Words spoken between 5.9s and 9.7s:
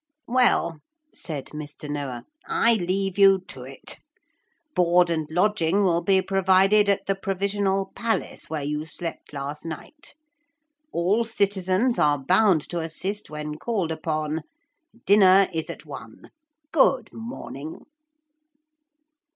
be provided at the Provisional Palace where you slept last